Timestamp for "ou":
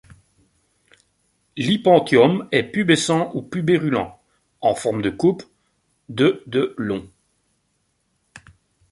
3.35-3.43